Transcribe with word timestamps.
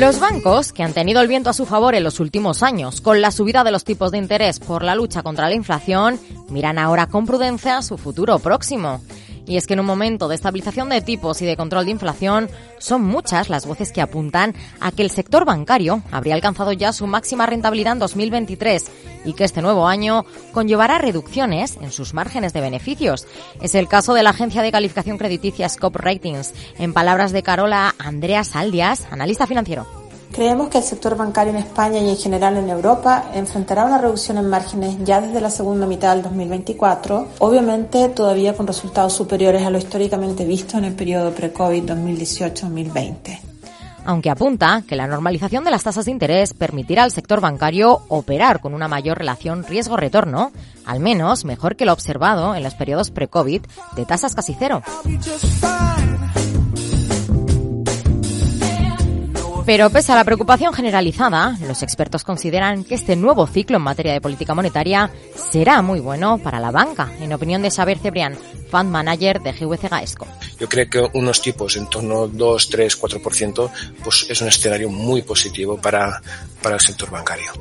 Los 0.00 0.18
bancos, 0.18 0.72
que 0.72 0.82
han 0.82 0.94
tenido 0.94 1.20
el 1.20 1.28
viento 1.28 1.50
a 1.50 1.52
su 1.52 1.66
favor 1.66 1.94
en 1.94 2.04
los 2.04 2.20
últimos 2.20 2.62
años 2.62 3.02
con 3.02 3.20
la 3.20 3.30
subida 3.30 3.64
de 3.64 3.70
los 3.70 3.84
tipos 3.84 4.10
de 4.10 4.16
interés 4.16 4.58
por 4.58 4.82
la 4.82 4.94
lucha 4.94 5.22
contra 5.22 5.50
la 5.50 5.54
inflación, 5.54 6.18
miran 6.48 6.78
ahora 6.78 7.06
con 7.06 7.26
prudencia 7.26 7.82
su 7.82 7.98
futuro 7.98 8.38
próximo. 8.38 9.02
Y 9.50 9.56
es 9.56 9.66
que 9.66 9.74
en 9.74 9.80
un 9.80 9.86
momento 9.86 10.28
de 10.28 10.36
estabilización 10.36 10.90
de 10.90 11.00
tipos 11.00 11.42
y 11.42 11.44
de 11.44 11.56
control 11.56 11.84
de 11.84 11.90
inflación, 11.90 12.48
son 12.78 13.02
muchas 13.02 13.48
las 13.48 13.66
voces 13.66 13.90
que 13.90 14.00
apuntan 14.00 14.54
a 14.78 14.92
que 14.92 15.02
el 15.02 15.10
sector 15.10 15.44
bancario 15.44 16.04
habría 16.12 16.36
alcanzado 16.36 16.70
ya 16.70 16.92
su 16.92 17.08
máxima 17.08 17.46
rentabilidad 17.46 17.94
en 17.94 17.98
2023 17.98 18.84
y 19.24 19.32
que 19.32 19.42
este 19.42 19.60
nuevo 19.60 19.88
año 19.88 20.24
conllevará 20.52 20.98
reducciones 20.98 21.78
en 21.80 21.90
sus 21.90 22.14
márgenes 22.14 22.52
de 22.52 22.60
beneficios. 22.60 23.26
Es 23.60 23.74
el 23.74 23.88
caso 23.88 24.14
de 24.14 24.22
la 24.22 24.30
agencia 24.30 24.62
de 24.62 24.70
calificación 24.70 25.18
crediticia 25.18 25.68
Scope 25.68 25.98
Ratings, 25.98 26.54
en 26.78 26.92
palabras 26.92 27.32
de 27.32 27.42
Carola 27.42 27.96
Andrea 27.98 28.44
Saldias, 28.44 29.08
analista 29.10 29.48
financiero. 29.48 29.99
Creemos 30.40 30.70
que 30.70 30.78
el 30.78 30.84
sector 30.84 31.18
bancario 31.18 31.52
en 31.52 31.58
España 31.58 31.98
y 31.98 32.08
en 32.08 32.16
general 32.16 32.56
en 32.56 32.70
Europa 32.70 33.26
enfrentará 33.34 33.84
una 33.84 33.98
reducción 33.98 34.38
en 34.38 34.48
márgenes 34.48 34.96
ya 35.04 35.20
desde 35.20 35.38
la 35.38 35.50
segunda 35.50 35.86
mitad 35.86 36.14
del 36.14 36.22
2024, 36.22 37.28
obviamente 37.40 38.08
todavía 38.08 38.54
con 38.56 38.66
resultados 38.66 39.12
superiores 39.12 39.66
a 39.66 39.68
lo 39.68 39.76
históricamente 39.76 40.46
visto 40.46 40.78
en 40.78 40.86
el 40.86 40.94
periodo 40.94 41.32
pre-COVID 41.32 41.84
2018-2020 41.90 43.38
aunque 44.06 44.30
apunta 44.30 44.82
que 44.88 44.96
la 44.96 45.06
normalización 45.06 45.62
de 45.62 45.70
las 45.70 45.82
tasas 45.82 46.06
de 46.06 46.10
interés 46.10 46.54
permitirá 46.54 47.04
al 47.04 47.10
sector 47.10 47.42
bancario 47.42 48.00
operar 48.08 48.60
con 48.60 48.72
una 48.72 48.88
mayor 48.88 49.18
relación 49.18 49.62
riesgo-retorno, 49.62 50.52
al 50.86 51.00
menos 51.00 51.44
mejor 51.44 51.76
que 51.76 51.84
lo 51.84 51.92
observado 51.92 52.54
en 52.54 52.62
los 52.62 52.74
periodos 52.74 53.10
pre-COVID 53.10 53.60
de 53.94 54.06
tasas 54.06 54.34
casi 54.34 54.56
cero. 54.58 54.82
Pero 59.70 59.88
pese 59.88 60.10
a 60.10 60.16
la 60.16 60.24
preocupación 60.24 60.72
generalizada, 60.72 61.56
los 61.68 61.84
expertos 61.84 62.24
consideran 62.24 62.82
que 62.82 62.96
este 62.96 63.14
nuevo 63.14 63.46
ciclo 63.46 63.76
en 63.76 63.84
materia 63.84 64.12
de 64.12 64.20
política 64.20 64.52
monetaria 64.52 65.12
será 65.36 65.80
muy 65.80 66.00
bueno 66.00 66.38
para 66.38 66.58
la 66.58 66.72
banca, 66.72 67.12
en 67.20 67.32
opinión 67.32 67.62
de 67.62 67.70
Xavier 67.70 68.00
Cebrián, 68.00 68.36
fund 68.68 68.90
manager 68.90 69.40
de 69.40 69.52
GVC 69.52 69.88
Gaesco. 69.88 70.26
Yo 70.58 70.68
creo 70.68 70.90
que 70.90 71.08
unos 71.16 71.40
tipos 71.40 71.76
en 71.76 71.88
torno 71.88 72.24
al 72.24 72.36
2, 72.36 72.68
3, 72.68 73.00
4% 73.00 73.70
pues 74.02 74.26
es 74.28 74.40
un 74.42 74.48
escenario 74.48 74.90
muy 74.90 75.22
positivo 75.22 75.76
para, 75.76 76.20
para 76.60 76.74
el 76.74 76.80
sector 76.80 77.08
bancario. 77.08 77.52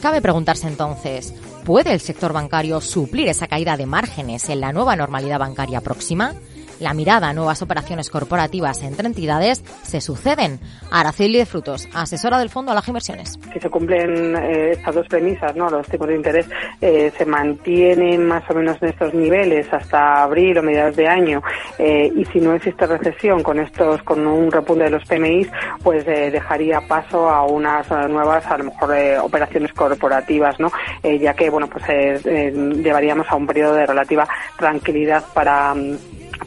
Cabe 0.00 0.22
preguntarse 0.22 0.68
entonces, 0.68 1.34
¿puede 1.66 1.92
el 1.92 2.00
sector 2.00 2.32
bancario 2.32 2.80
suplir 2.80 3.28
esa 3.28 3.46
caída 3.46 3.76
de 3.76 3.84
márgenes 3.84 4.48
en 4.48 4.62
la 4.62 4.72
nueva 4.72 4.96
normalidad 4.96 5.38
bancaria 5.38 5.82
próxima? 5.82 6.34
La 6.82 6.94
mirada 6.94 7.28
a 7.28 7.32
nuevas 7.32 7.62
operaciones 7.62 8.10
corporativas 8.10 8.82
entre 8.82 9.06
entidades 9.06 9.64
se 9.82 10.00
suceden. 10.00 10.60
Araceli 10.90 11.38
de 11.38 11.46
Frutos, 11.46 11.88
asesora 11.94 12.38
del 12.38 12.50
Fondo 12.50 12.72
Alaja 12.72 12.90
Inversiones. 12.90 13.38
Si 13.52 13.60
se 13.60 13.70
cumplen 13.70 14.36
eh, 14.36 14.72
estas 14.72 14.94
dos 14.94 15.06
premisas, 15.08 15.54
¿no? 15.56 15.70
los 15.70 15.86
tipos 15.88 16.08
de 16.08 16.16
interés 16.16 16.46
eh, 16.80 17.12
se 17.16 17.24
mantienen 17.24 18.26
más 18.26 18.42
o 18.50 18.54
menos 18.54 18.76
en 18.82 18.88
estos 18.90 19.14
niveles 19.14 19.72
hasta 19.72 20.24
abril 20.24 20.58
o 20.58 20.62
mediados 20.62 20.96
de 20.96 21.06
año 21.06 21.42
eh, 21.78 22.12
y 22.14 22.24
si 22.26 22.40
no 22.40 22.54
existe 22.54 22.86
recesión 22.86 23.42
con 23.42 23.58
estos 23.60 24.02
con 24.02 24.26
un 24.26 24.50
repunte 24.50 24.84
de 24.84 24.90
los 24.90 25.04
PMI, 25.04 25.46
pues 25.82 26.04
dejaría 26.04 26.80
paso 26.80 27.28
a 27.28 27.46
unas 27.46 27.88
nuevas, 28.08 28.44
a 28.46 28.58
lo 28.58 28.64
mejor, 28.64 28.94
operaciones 29.22 29.72
corporativas, 29.72 30.58
¿no? 30.58 30.70
ya 31.02 31.34
que, 31.34 31.48
bueno, 31.50 31.68
pues 31.68 31.84
llevaríamos 32.24 33.26
a 33.28 33.36
un 33.36 33.46
periodo 33.46 33.74
de 33.74 33.86
relativa 33.86 34.26
tranquilidad 34.58 35.24
para 35.32 35.74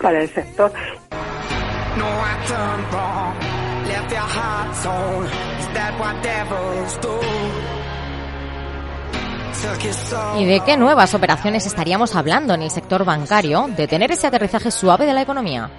para 0.05 0.21
el 0.21 0.29
sector. 0.29 0.71
¿Y 10.37 10.45
de 10.45 10.59
qué 10.63 10.77
nuevas 10.77 11.15
operaciones 11.15 11.65
estaríamos 11.65 12.15
hablando 12.15 12.53
en 12.53 12.61
el 12.61 12.69
sector 12.69 13.03
bancario 13.03 13.65
de 13.75 13.87
tener 13.87 14.11
ese 14.11 14.27
aterrizaje 14.27 14.69
suave 14.69 15.07
de 15.07 15.13
la 15.15 15.23
economía? 15.23 15.71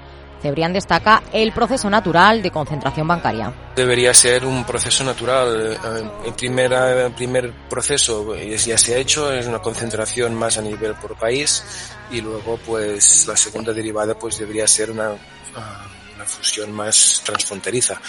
Cebrián 0.47 0.73
destaca 0.73 1.25
el 1.33 1.51
proceso 1.53 1.91
natural 1.91 2.41
de 2.41 2.53
concentración 2.53 3.09
bancaria. 3.09 3.53
Debería 3.75 4.15
ser 4.15 4.47
un 4.47 4.65
proceso 4.65 5.03
natural. 5.03 5.73
Eh, 5.73 6.11
el 6.27 6.35
primer, 6.35 6.73
el 6.73 7.13
primer 7.13 7.53
proceso 7.69 8.37
ya 8.37 8.79
se 8.79 8.95
ha 8.95 8.99
hecho, 8.99 9.33
es 9.33 9.47
una 9.49 9.59
concentración 9.59 10.37
más 10.37 10.57
a 10.57 10.63
nivel 10.63 10.95
por 10.95 11.19
país 11.19 11.65
y 12.13 12.21
luego 12.21 12.59
pues 12.65 13.27
la 13.27 13.37
segunda 13.37 13.73
derivada 13.73 14.17
pues 14.17 14.39
debería 14.39 14.69
ser 14.69 14.93
una, 14.93 15.11
una 15.11 16.25
fusión 16.25 16.71
más 16.71 17.23
transfronteriza. 17.25 18.01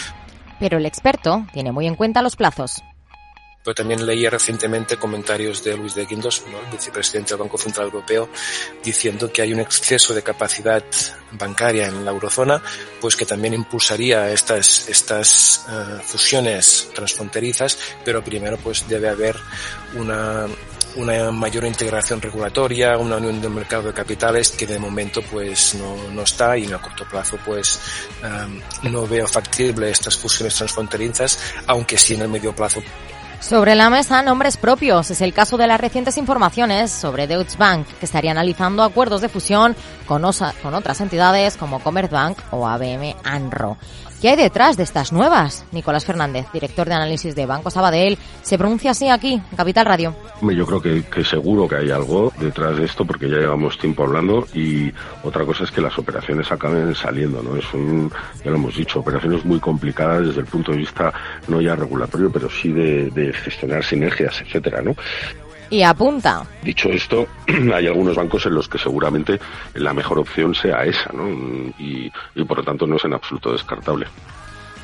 Pero 0.59 0.78
el 0.78 0.86
experto 0.86 1.48
tiene 1.54 1.72
muy 1.72 1.88
en 1.88 1.96
cuenta 1.96 2.22
los 2.22 2.36
plazos 2.36 2.84
pero 3.68 3.76
también 3.76 4.06
leía 4.06 4.30
recientemente 4.30 4.96
comentarios 4.96 5.62
de 5.62 5.76
Luis 5.76 5.94
de 5.94 6.06
Guindos, 6.06 6.42
el 6.48 6.72
vicepresidente 6.72 7.32
del 7.32 7.40
Banco 7.40 7.58
Central 7.58 7.88
Europeo, 7.88 8.30
diciendo 8.82 9.30
que 9.30 9.42
hay 9.42 9.52
un 9.52 9.60
exceso 9.60 10.14
de 10.14 10.24
capacidad 10.24 10.82
bancaria 11.34 11.88
en 11.88 12.06
la 12.06 12.12
eurozona, 12.12 12.64
pues 13.02 13.18
que 13.18 13.26
también 13.26 13.54
impulsaría 13.54 14.32
estas, 14.32 14.88
estas 14.88 15.66
uh, 15.68 16.02
fusiones 16.02 16.92
transfronterizas, 16.96 17.78
pero 18.06 18.24
primero 18.24 18.56
pues 18.56 18.88
debe 18.88 19.10
haber 19.10 19.36
una, 19.98 20.46
una 20.96 21.30
mayor 21.32 21.66
integración 21.66 22.22
regulatoria, 22.22 22.98
una 22.98 23.18
unión 23.18 23.42
del 23.42 23.52
mercado 23.52 23.90
de 23.90 23.94
capitales 23.94 24.52
que 24.52 24.66
de 24.66 24.80
momento 24.80 25.22
pues 25.24 25.76
no, 25.76 26.10
no 26.14 26.22
está 26.22 26.58
y 26.58 26.64
en 26.64 26.74
a 26.74 26.82
corto 26.82 27.04
plazo 27.04 27.38
pues 27.46 27.82
um, 28.24 28.92
no 28.92 29.06
veo 29.06 29.28
factible 29.28 29.90
estas 29.90 30.16
fusiones 30.16 30.56
transfronterizas, 30.56 31.38
aunque 31.68 31.98
sí 31.98 32.14
en 32.14 32.22
el 32.22 32.30
medio 32.30 32.56
plazo 32.56 32.82
sobre 33.40 33.75
la 33.75 33.90
mesa, 33.90 34.22
nombres 34.22 34.58
propios. 34.58 35.12
Es 35.12 35.22
el 35.22 35.34
caso 35.34 35.58
de 35.58 35.68
las 35.68 35.80
recientes 35.80 36.18
informaciones 36.18 36.92
sobre 36.92 37.28
Deutsche 37.28 37.58
Bank, 37.58 37.88
que 38.00 38.06
estaría 38.06 38.31
analizando 38.31 38.84
acuerdos 38.84 39.22
de 39.22 39.30
fusión 39.30 39.75
con, 40.06 40.24
con 40.62 40.74
otras 40.74 41.02
entidades 41.02 41.58
como 41.58 41.80
Commerzbank 41.80 42.38
o 42.52 42.68
ABM 42.68 43.16
ANRO. 43.24 43.78
¿Qué 44.22 44.30
hay 44.30 44.36
detrás 44.36 44.78
de 44.78 44.84
estas 44.84 45.14
nuevas? 45.14 45.64
Nicolás 45.72 46.04
Fernández, 46.04 46.48
director 46.52 46.88
de 46.88 46.96
análisis 46.96 47.36
de 47.36 47.46
Banco 47.46 47.70
Sabadell, 47.70 48.18
se 48.42 48.58
pronuncia 48.58 48.90
así 48.90 49.10
aquí, 49.10 49.34
en 49.34 49.56
Capital 49.56 49.86
Radio. 49.86 50.16
Yo 50.42 50.66
creo 50.66 50.82
que, 50.82 51.24
seguro 51.24 51.68
que 51.68 51.76
hay 51.76 51.92
algo 51.92 52.34
detrás 52.40 52.78
de 52.78 52.86
esto 52.86 53.06
porque 53.06 53.30
ya 53.30 53.38
llevamos 53.38 53.78
tiempo 53.78 54.04
hablando 54.04 54.48
y 54.56 54.92
otra 55.24 55.46
cosa 55.46 55.66
es 55.66 55.72
que 55.72 55.82
las 55.82 55.96
operaciones 56.00 56.52
acaben 56.52 56.96
saliendo, 56.96 57.44
¿no? 57.44 57.58
Es 57.58 57.72
un, 57.76 58.12
ya 58.44 58.50
lo 58.50 58.58
hemos 58.58 58.76
dicho, 58.76 59.02
operaciones 59.02 59.46
muy 59.46 59.60
complicadas 59.60 60.26
desde 60.26 60.42
el 60.42 60.48
punto 60.48 60.72
de 60.72 60.80
vista 60.80 61.14
no 61.48 61.62
ya 61.62 61.76
regulatorio, 61.76 62.32
pero 62.32 62.50
sí 62.50 62.72
de, 62.72 63.12
de 63.12 63.32
gestionar 63.34 63.84
sinergias, 63.84 64.42
etcétera, 64.42 64.82
¿no? 64.82 64.96
Y 65.70 65.84
apunta. 65.84 66.44
Dicho 66.62 66.90
esto, 66.90 67.28
hay 67.74 67.88
algunos 67.88 68.16
bancos 68.16 68.46
en 68.46 68.56
los 68.56 68.68
que 68.68 68.78
seguramente 68.78 69.40
la 69.76 69.94
mejor 69.94 70.20
opción 70.20 70.54
sea 70.56 70.84
esa, 70.84 71.12
¿no? 71.14 71.28
Y, 71.80 72.12
y 72.36 72.44
por 72.44 72.58
lo 72.58 72.64
tanto 72.64 72.88
no 72.88 72.96
es 72.96 73.06
en 73.06 73.14
absoluto 73.14 73.52
descartable. 73.52 74.08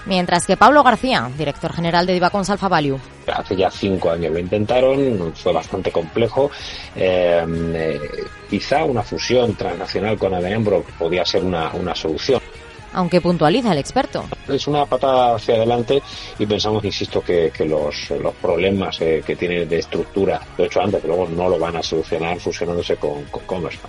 Mientras 0.06 0.46
que 0.46 0.58
Pablo 0.58 0.84
García, 0.84 1.30
director 1.38 1.72
general 1.72 2.06
de 2.06 2.14
Divacons 2.14 2.50
Alpha 2.50 2.68
Value. 2.68 3.00
Hace 3.34 3.56
ya 3.56 3.72
cinco 3.72 4.12
años 4.12 4.34
lo 4.34 4.40
intentaron, 4.40 5.34
fue 5.34 5.54
bastante 5.54 5.92
complejo. 5.92 6.52
Eh, 6.96 7.46
eh, 7.48 8.00
quizá 8.50 8.84
una 8.84 9.02
fusión 9.02 9.56
transnacional 9.56 10.18
con 10.18 10.34
Adembro 10.34 10.84
podía 11.00 11.24
ser 11.26 11.44
una, 11.44 11.72
una 11.74 11.96
solución 11.96 12.42
aunque 12.94 13.22
puntualiza 13.22 13.72
el 13.72 13.80
experto. 13.80 14.26
Es 14.48 14.68
una 14.68 14.86
patada 14.86 15.36
hacia 15.36 15.56
adelante 15.56 16.02
y 16.40 16.46
pensamos, 16.46 16.84
insisto, 16.86 17.22
que, 17.22 17.52
que 17.56 17.66
los, 17.66 18.10
los 18.12 18.34
problemas 18.36 19.00
eh, 19.02 19.24
que 19.26 19.36
tiene 19.36 19.66
de 19.66 19.80
estructura, 19.80 20.42
lo 20.58 20.64
he 20.64 20.68
hecho 20.68 20.82
antes, 20.82 21.04
luego 21.04 21.28
no 21.28 21.50
lo 21.50 21.60
van 21.60 21.76
a 21.76 21.84
solucionar 21.84 22.40
fusionándose 22.40 22.96
con, 22.98 23.24
con 23.26 23.44
Commerce. 23.44 23.80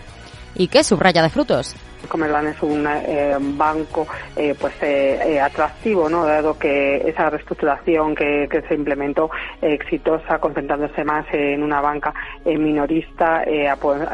¿Y 0.56 0.68
qué 0.68 0.84
subraya 0.84 1.22
de 1.22 1.30
frutos? 1.30 1.74
Comerlan 2.08 2.48
es 2.48 2.62
un 2.62 2.86
eh, 2.86 3.36
banco 3.40 4.06
eh, 4.36 4.54
pues 4.60 4.74
eh, 4.82 5.18
eh, 5.24 5.40
atractivo, 5.40 6.08
¿no? 6.08 6.26
Dado 6.26 6.58
que 6.58 6.96
esa 7.08 7.30
reestructuración 7.30 8.14
que, 8.14 8.46
que 8.50 8.62
se 8.62 8.74
implementó 8.74 9.30
exitosa, 9.60 10.38
concentrándose 10.38 11.02
más 11.02 11.26
en 11.32 11.62
una 11.62 11.80
banca 11.80 12.12
minorista, 12.44 13.42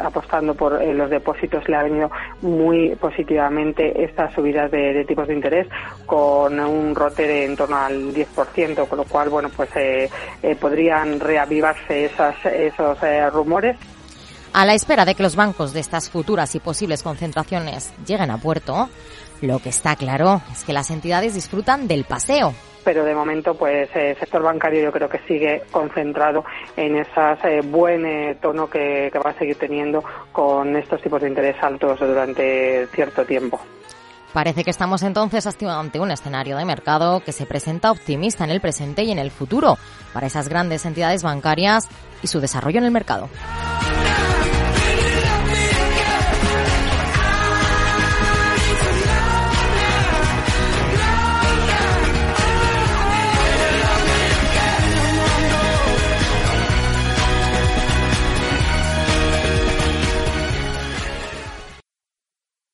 apostando 0.03 0.55
por 0.55 0.81
los 0.81 1.09
depósitos, 1.09 1.67
le 1.67 1.75
ha 1.75 1.83
venido 1.83 2.09
muy 2.41 2.95
positivamente 2.95 4.03
estas 4.03 4.33
subidas 4.33 4.71
de, 4.71 4.93
de, 4.93 5.05
tipos 5.05 5.27
de 5.27 5.33
interés 5.33 5.67
con 6.05 6.59
un 6.59 6.95
rote 6.95 7.27
de 7.27 7.45
en 7.45 7.55
torno 7.57 7.75
al 7.75 8.13
10%, 8.13 8.87
con 8.87 8.97
lo 8.97 9.03
cual, 9.03 9.29
bueno, 9.29 9.49
pues 9.49 9.69
podrían 10.59 11.19
reavivarse 11.19 12.05
esas, 12.05 12.35
esos 12.45 12.99
rumores 13.33 13.77
a 14.53 14.65
la 14.65 14.73
espera 14.73 15.05
de 15.05 15.15
que 15.15 15.23
los 15.23 15.35
bancos 15.35 15.73
de 15.73 15.79
estas 15.79 16.09
futuras 16.09 16.53
y 16.55 16.59
posibles 16.59 17.03
concentraciones 17.03 17.93
lleguen 18.05 18.31
a 18.31 18.37
puerto, 18.37 18.89
lo 19.41 19.59
que 19.59 19.69
está 19.69 19.95
claro 19.95 20.41
es 20.51 20.63
que 20.63 20.73
las 20.73 20.91
entidades 20.91 21.33
disfrutan 21.33 21.87
del 21.87 22.03
paseo. 22.03 22.53
Pero 22.83 23.05
de 23.05 23.13
momento, 23.13 23.55
pues 23.55 23.89
el 23.95 24.17
sector 24.17 24.41
bancario 24.41 24.81
yo 24.81 24.91
creo 24.91 25.07
que 25.07 25.19
sigue 25.27 25.63
concentrado 25.71 26.43
en 26.75 26.95
ese 26.95 27.11
eh, 27.43 27.61
buen 27.61 28.05
eh, 28.05 28.37
tono 28.41 28.67
que, 28.69 29.09
que 29.11 29.19
va 29.19 29.31
a 29.31 29.37
seguir 29.37 29.57
teniendo 29.57 30.03
con 30.31 30.75
estos 30.75 31.01
tipos 31.01 31.21
de 31.21 31.29
interés 31.29 31.55
altos 31.61 31.99
durante 31.99 32.87
cierto 32.87 33.23
tiempo. 33.23 33.59
Parece 34.33 34.63
que 34.63 34.71
estamos 34.71 35.03
entonces 35.03 35.45
ante 35.63 35.99
un 35.99 36.09
escenario 36.09 36.57
de 36.57 36.65
mercado 36.65 37.19
que 37.19 37.33
se 37.33 37.45
presenta 37.45 37.91
optimista 37.91 38.45
en 38.45 38.51
el 38.51 38.61
presente 38.61 39.03
y 39.03 39.11
en 39.11 39.19
el 39.19 39.29
futuro 39.29 39.77
para 40.13 40.27
esas 40.27 40.47
grandes 40.47 40.85
entidades 40.85 41.21
bancarias 41.21 41.89
y 42.23 42.27
su 42.27 42.39
desarrollo 42.39 42.79
en 42.79 42.85
el 42.85 42.91
mercado. 42.91 43.29